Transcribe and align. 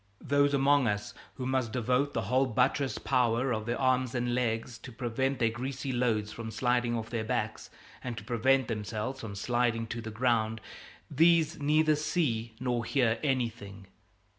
Those 0.19 0.51
among 0.55 0.87
us 0.87 1.13
who 1.35 1.45
must 1.45 1.73
devote 1.73 2.15
the 2.15 2.23
whole 2.23 2.47
buttressed 2.47 3.03
power 3.03 3.51
of 3.53 3.67
their 3.67 3.79
arms 3.79 4.15
and 4.15 4.33
legs 4.33 4.79
to 4.79 4.91
prevent 4.91 5.37
their 5.37 5.51
greasy 5.51 5.91
loads 5.91 6.31
from 6.31 6.49
sliding 6.49 6.97
off 6.97 7.11
their 7.11 7.23
backs 7.23 7.69
and 8.03 8.17
to 8.17 8.23
prevent 8.23 8.67
themselves 8.67 9.19
from 9.19 9.35
sliding 9.35 9.85
to 9.85 10.01
the 10.01 10.09
ground, 10.09 10.59
these 11.11 11.59
neither 11.61 11.95
see 11.95 12.53
nor 12.59 12.83
hear 12.83 13.19
anything. 13.21 13.85